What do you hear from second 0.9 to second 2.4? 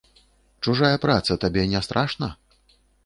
праца табе не страшна?